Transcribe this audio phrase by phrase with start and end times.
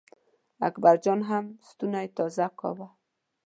[0.67, 2.87] اکبر جان هم ستونی تازه کاوه.